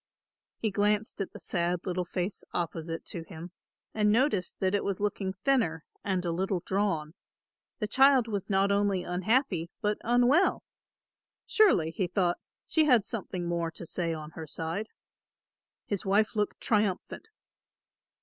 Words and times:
He 0.57 0.71
glanced 0.71 1.21
at 1.21 1.31
the 1.31 1.37
sad 1.39 1.85
little 1.85 2.05
face 2.05 2.43
opposite 2.55 3.05
to 3.05 3.21
him 3.21 3.51
and 3.93 4.11
noticed 4.11 4.59
that 4.59 4.73
it 4.73 4.83
was 4.83 4.99
looking 4.99 5.33
thinner 5.45 5.83
and 6.03 6.25
a 6.25 6.31
little 6.31 6.61
drawn; 6.65 7.13
the 7.77 7.85
child 7.85 8.27
was 8.27 8.49
not 8.49 8.71
only 8.71 9.03
unhappy, 9.03 9.69
but 9.79 9.99
unwell. 10.03 10.63
Surely, 11.45 11.91
he 11.91 12.07
thought, 12.07 12.39
she 12.65 12.85
has 12.85 13.07
something 13.07 13.45
more 13.47 13.69
to 13.69 13.85
say 13.85 14.11
on 14.11 14.31
her 14.31 14.47
side. 14.47 14.87
His 15.85 16.03
wife 16.03 16.35
looked 16.35 16.59
triumphant. 16.59 17.27